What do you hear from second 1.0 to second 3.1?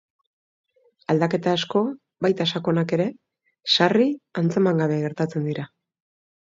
Aldaketa asko, baita sakonenak ere,